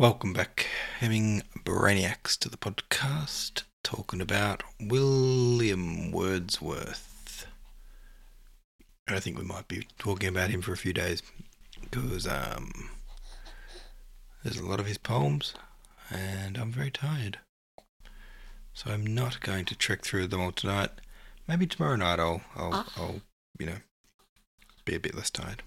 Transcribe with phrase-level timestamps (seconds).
[0.00, 0.66] Welcome back,
[1.00, 7.44] having Brainiacs to the podcast, talking about William Wordsworth.
[9.06, 11.22] I think we might be talking about him for a few days
[11.82, 12.88] because um,
[14.42, 15.52] there's a lot of his poems,
[16.08, 17.38] and I'm very tired.
[18.72, 20.92] So I'm not going to trek through them all tonight.
[21.46, 23.20] Maybe tomorrow night I'll, I'll, I'll,
[23.58, 23.76] you know,
[24.86, 25.62] be a bit less tired.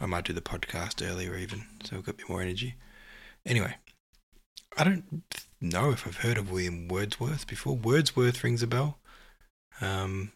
[0.00, 2.76] I might do the podcast earlier even, so I've got a bit more energy.
[3.46, 3.76] Anyway,
[4.76, 5.22] I don't
[5.60, 7.76] know if I've heard of William Wordsworth before.
[7.76, 8.98] Wordsworth rings a bell.
[9.80, 10.32] Um,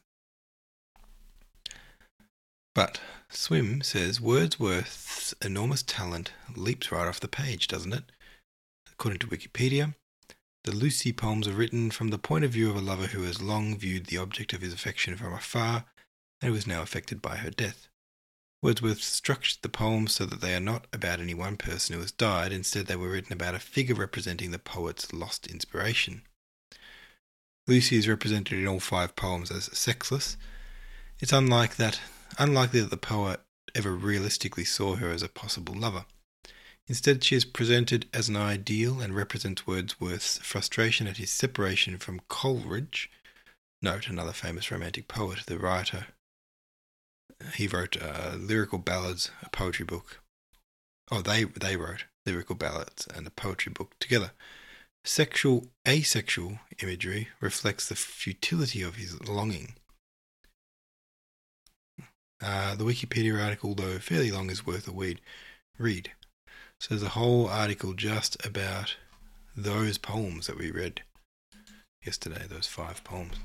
[2.74, 8.04] but Swim says Wordsworth's enormous talent leaps right off the page, doesn't it?
[8.92, 9.94] According to Wikipedia,
[10.64, 13.40] the Lucy poems are written from the point of view of a lover who has
[13.40, 15.86] long viewed the object of his affection from afar
[16.40, 17.87] and who is now affected by her death.
[18.60, 22.10] Wordsworth structured the poems so that they are not about any one person who has
[22.10, 26.22] died, instead, they were written about a figure representing the poet's lost inspiration.
[27.68, 30.36] Lucy is represented in all five poems as sexless.
[31.20, 32.00] It's unlike that,
[32.38, 33.40] unlikely that the poet
[33.76, 36.06] ever realistically saw her as a possible lover.
[36.88, 42.22] Instead, she is presented as an ideal and represents Wordsworth's frustration at his separation from
[42.28, 43.10] Coleridge.
[43.82, 46.06] Note another famous romantic poet, the writer
[47.54, 50.20] he wrote uh, lyrical ballads, a poetry book.
[51.10, 54.32] Oh, they they wrote lyrical ballads and a poetry book together.
[55.04, 59.74] Sexual asexual imagery reflects the futility of his longing.
[62.40, 65.20] Uh, the Wikipedia article, though fairly long, is worth a read.
[65.78, 66.12] Read.
[66.80, 68.96] So there's a whole article just about
[69.56, 71.02] those poems that we read
[72.04, 72.44] yesterday.
[72.48, 73.36] Those five poems.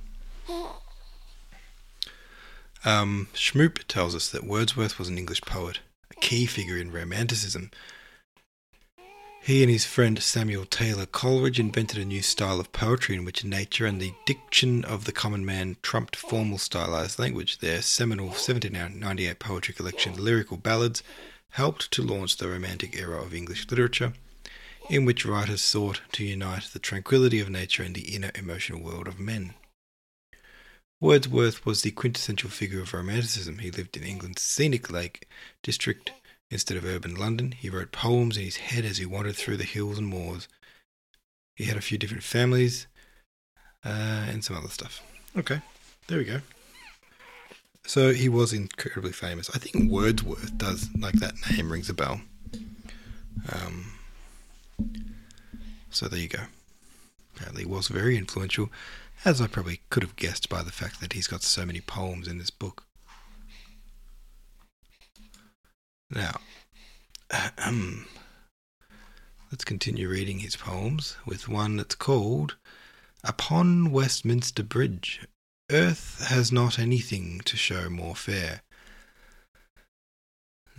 [2.86, 5.80] Um, Shmoop tells us that Wordsworth was an English poet,
[6.12, 7.72] a key figure in Romanticism.
[9.42, 13.44] He and his friend Samuel Taylor Coleridge invented a new style of poetry in which
[13.44, 17.60] nature and the diction of the common man trumped formal stylized language.
[17.60, 21.04] Their seminal 1798 poetry collection, Lyrical Ballads,
[21.52, 24.14] helped to launch the Romantic era of English literature,
[24.90, 29.08] in which writers sought to unite the tranquility of nature and the inner emotional world
[29.08, 29.54] of men.
[31.04, 33.58] Wordsworth was the quintessential figure of Romanticism.
[33.58, 35.28] He lived in England's scenic Lake
[35.62, 36.14] District
[36.50, 37.52] instead of urban London.
[37.52, 40.48] He wrote poems in his head as he wandered through the hills and moors.
[41.58, 42.88] He had a few different families
[43.84, 45.04] uh, and some other stuff.
[45.36, 45.60] Okay,
[46.08, 46.40] there we go.
[47.86, 49.50] So he was incredibly famous.
[49.54, 52.22] I think Wordsworth does, like that name rings a bell.
[53.52, 53.92] Um,
[55.90, 56.44] so there you go.
[57.58, 58.70] He was very influential
[59.26, 62.28] as I probably could have guessed by the fact that he's got so many poems
[62.28, 62.84] in this book.
[66.10, 66.40] Now,
[67.58, 68.06] um,
[69.52, 72.56] let's continue reading his poems with one that's called
[73.24, 75.22] Upon Westminster Bridge.
[75.72, 78.62] Earth has not anything to show more fair.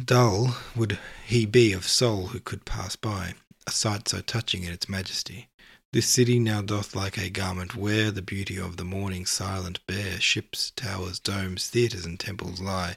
[0.02, 3.34] Dull would he be of soul who could pass by,
[3.66, 5.48] a sight so touching in its majesty.
[5.94, 10.20] This city now doth like a garment wear the beauty of the morning silent bare.
[10.20, 12.96] Ships, towers, domes, theatres, and temples lie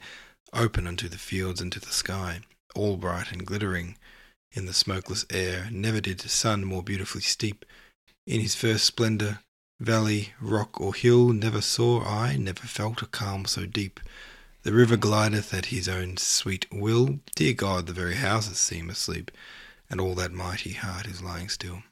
[0.51, 2.39] open unto the fields and to the sky,
[2.73, 3.99] all bright and glittering
[4.51, 5.69] in the smokeless air.
[5.71, 7.65] Never did sun more beautifully steep
[8.25, 9.41] in his first splendour.
[9.79, 13.99] Valley, rock, or hill, never saw I, never felt a calm so deep.
[14.63, 17.19] The river glideth at his own sweet will.
[17.35, 19.29] Dear God, the very houses seem asleep,
[19.87, 21.83] and all that mighty heart is lying still.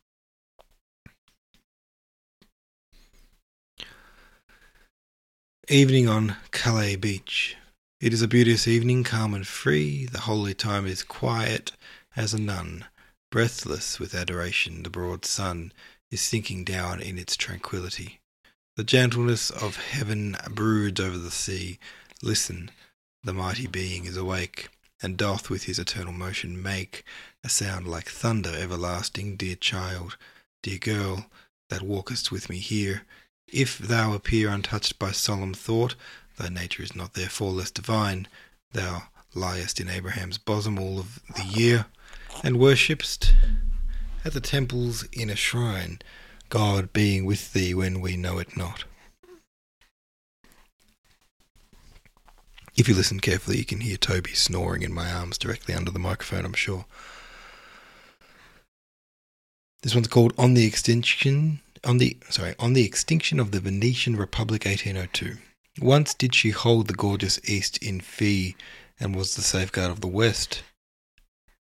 [5.68, 7.56] Evening on Calais Beach.
[8.00, 10.06] It is a beauteous evening, calm and free.
[10.06, 11.72] The holy time is quiet
[12.16, 12.86] as a nun.
[13.32, 15.74] Breathless with adoration, the broad sun
[16.12, 18.20] is sinking down in its tranquillity.
[18.76, 21.80] The gentleness of heaven broods over the sea.
[22.22, 22.70] Listen,
[23.24, 24.70] the mighty being is awake,
[25.02, 27.04] and doth with his eternal motion make
[27.44, 29.36] a sound like thunder everlasting.
[29.36, 30.16] Dear child,
[30.62, 31.26] dear girl,
[31.72, 33.02] that walkest with me here,
[33.48, 35.96] if thou appear untouched by solemn thought,
[36.38, 38.28] thy nature is not therefore less divine.
[38.74, 39.04] Thou
[39.34, 41.86] liest in Abraham's bosom all of the year,
[42.44, 43.34] and worshipst
[44.24, 46.00] at the temple's inner shrine,
[46.50, 48.86] God being with thee when we know it not.
[52.76, 56.00] If you listen carefully, you can hear Toby snoring in my arms directly under the
[56.00, 56.86] microphone, I'm sure.
[59.82, 64.16] This one's called On the Extinction on the sorry on the extinction of the Venetian
[64.16, 65.38] Republic 1802.
[65.82, 68.56] Once did she hold the gorgeous East in fee,
[69.00, 70.64] and was the safeguard of the West.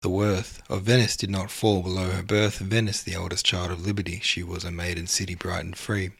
[0.01, 2.57] The worth of Venice did not fall below her birth.
[2.57, 6.11] Venice, the eldest child of liberty, she was a maiden city bright and free.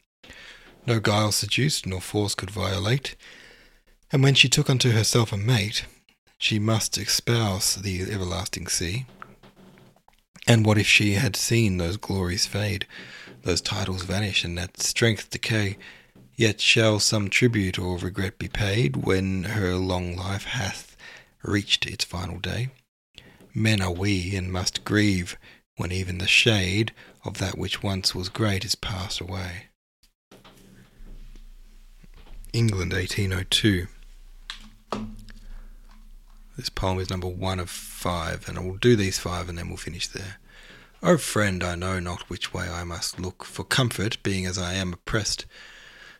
[0.86, 3.16] No guile seduced, nor force could violate.
[4.12, 5.86] And when she took unto herself a mate,
[6.38, 9.06] she must espouse the everlasting sea.
[10.46, 12.86] And what if she had seen those glories fade,
[13.42, 15.76] those titles vanish, and that strength decay?
[16.36, 20.96] Yet shall some tribute or regret be paid when her long life hath
[21.42, 22.70] reached its final day.
[23.54, 25.36] Men are we, and must grieve
[25.76, 26.92] when even the shade
[27.24, 29.66] of that which once was great is passed away.
[32.52, 33.86] England, 1802.
[36.56, 39.68] This poem is number one of five, and I will do these five and then
[39.68, 40.38] we'll finish there.
[41.04, 44.74] O friend, I know not which way I must look for comfort, being as I
[44.74, 45.46] am oppressed.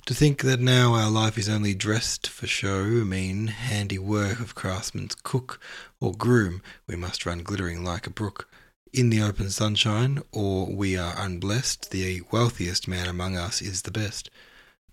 [0.07, 5.15] To think that now our life is only dressed for show, mean handiwork of craftsman's
[5.15, 5.61] cook
[6.01, 8.49] or groom, we must run glittering like a brook
[8.93, 11.93] in the open sunshine, or we are unblessed.
[11.93, 14.31] The wealthiest man among us is the best.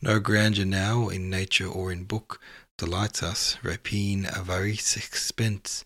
[0.04, 2.40] No grandeur now in nature or in book
[2.78, 3.58] delights us.
[3.64, 5.84] Rapine, avarice, expense.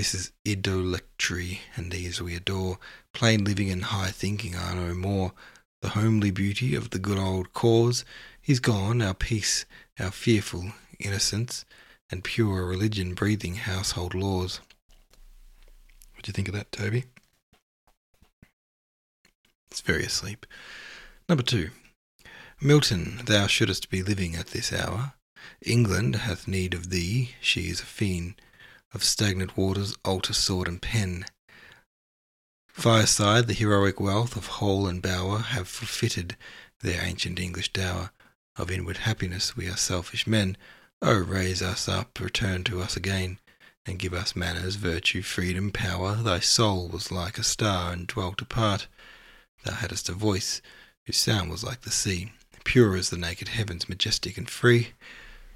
[0.00, 2.78] This is idolatry, and these we adore.
[3.12, 5.34] Plain living and high thinking are no more.
[5.82, 8.06] The homely beauty of the good old cause
[8.40, 9.66] He's gone, our peace,
[9.98, 11.66] our fearful innocence,
[12.10, 14.60] and pure religion breathing household laws.
[16.14, 17.04] What do you think of that, Toby?
[19.70, 20.46] It's very asleep.
[21.28, 21.72] Number two.
[22.58, 25.12] Milton, thou shouldst be living at this hour.
[25.60, 28.40] England hath need of thee, she is a fiend
[28.92, 31.24] of stagnant waters, altar, sword, and pen.
[32.68, 36.36] Fireside, the heroic wealth of hall and bower have forfeited
[36.80, 38.10] their ancient English dower
[38.56, 40.56] of inward happiness, we are selfish men.
[41.00, 43.38] Oh, raise us up, return to us again,
[43.86, 46.16] and give us manners, virtue, freedom, power.
[46.16, 48.86] Thy soul was like a star and dwelt apart.
[49.64, 50.60] Thou hadst a voice
[51.06, 52.32] whose sound was like the sea,
[52.64, 54.88] pure as the naked heavens, majestic and free.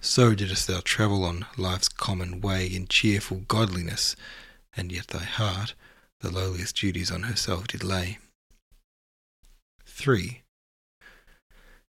[0.07, 4.15] So didst thou travel on life's common way in cheerful godliness,
[4.77, 5.75] and yet thy heart
[6.21, 8.19] the lowliest duties on herself did lay.
[9.87, 10.43] 3.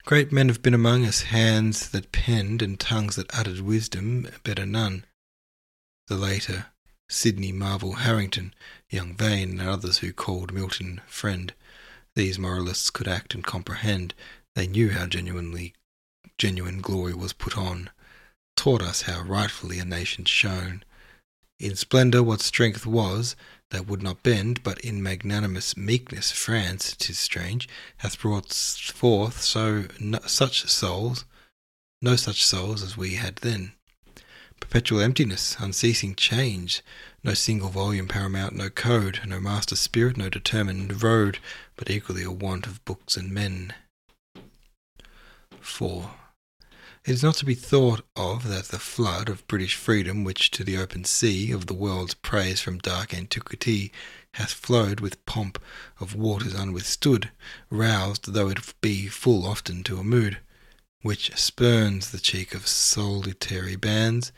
[0.06, 4.66] Great men have been among us, hands that penned and tongues that uttered wisdom, better
[4.66, 5.04] none.
[6.08, 6.68] The later,
[7.10, 8.54] Sidney Marvel Harrington,
[8.90, 11.54] young Vane, and others who called Milton friend.
[12.16, 14.14] These moralists could act and comprehend.
[14.56, 15.74] They knew how genuinely
[16.38, 17.90] genuine glory was put on,
[18.56, 20.84] taught us how rightfully a nation shone.
[21.60, 23.36] In splendour what strength was,
[23.72, 27.68] that would not bend, but in magnanimous meekness France, 'tis strange,
[27.98, 31.26] hath brought forth so no, such souls,
[32.02, 33.74] no such souls as we had then.
[34.60, 36.82] Perpetual emptiness, unceasing change,
[37.24, 41.40] no single volume paramount, no code, no master spirit, no determined road,
[41.76, 43.74] but equally a want of books and men.
[45.60, 46.14] 4.
[47.06, 50.64] It is not to be thought of that the flood of British freedom, which to
[50.64, 53.92] the open sea of the world's praise from dark antiquity
[54.34, 55.62] hath flowed with pomp
[56.00, 57.30] of waters unwithstood,
[57.70, 60.40] roused though it be full often to a mood,
[61.04, 64.32] which spurns the cheek of solitary bands,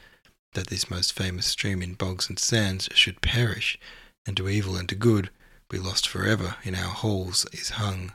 [0.51, 3.79] that this most famous stream in bogs and sands should perish,
[4.25, 5.29] and to evil and to good
[5.69, 8.13] be lost for ever in our halls is hung.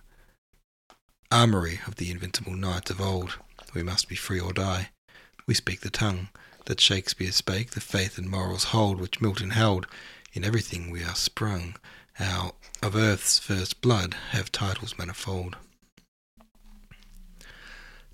[1.30, 3.38] Armoury of the invincible knights of old
[3.74, 4.90] we must be free or die.
[5.46, 6.28] We speak the tongue
[6.66, 9.86] that Shakespeare spake, the faith and morals hold which Milton held.
[10.32, 11.76] In everything we are sprung.
[12.18, 12.52] Our
[12.82, 15.56] of earth's first blood have titles manifold.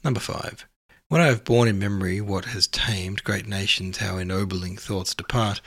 [0.02, 0.66] Number five.
[1.08, 5.60] When I have borne in memory what has tamed great nations, how ennobling thoughts depart,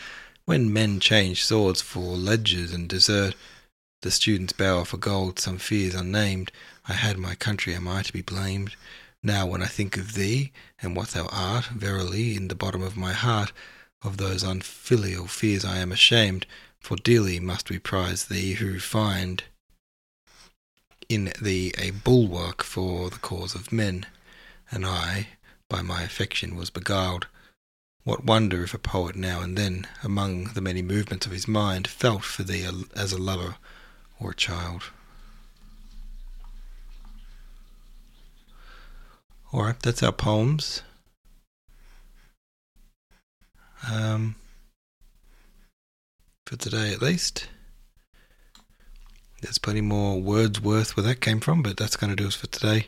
[0.46, 3.36] when men change swords for ledgers and desert,
[4.02, 6.52] the student's bower for gold, some fears unnamed,
[6.88, 8.76] I had my country, am I to be blamed?
[9.24, 10.52] Now, when I think of thee,
[10.82, 13.52] and what thou art, verily, in the bottom of my heart,
[14.02, 16.48] of those unfilial fears I am ashamed,
[16.80, 19.44] for dearly must we prize thee who find
[21.08, 24.08] in thee a bulwark for the cause of men.
[24.72, 25.28] And I,
[25.70, 27.28] by my affection, was beguiled.
[28.04, 31.88] What wonder if a poet now and then, among the many movements of his mind,
[31.88, 33.58] felt for thee as a lover
[34.20, 34.84] or a child?
[39.54, 40.82] Alright, that's our poems.
[43.92, 44.36] Um,
[46.46, 47.48] for today at least.
[49.42, 52.48] There's plenty more Wordsworth where that came from, but that's going to do us for
[52.48, 52.88] today.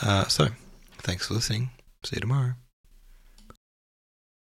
[0.00, 0.48] Uh, so,
[0.98, 1.70] thanks for listening.
[2.04, 2.52] See you tomorrow.